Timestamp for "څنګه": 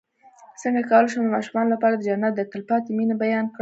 0.61-0.81